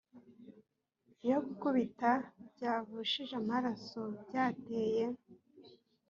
iyo 1.25 1.37
gukubita 1.47 2.11
byavushije 2.53 3.33
amaraso 3.41 4.01
byateye 4.27 5.05